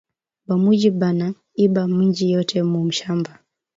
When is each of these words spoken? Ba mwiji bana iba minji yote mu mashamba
Ba 0.47 0.55
mwiji 0.57 0.89
bana 0.91 1.27
iba 1.65 1.83
minji 1.95 2.25
yote 2.33 2.57
mu 2.69 2.77
mashamba 2.85 3.31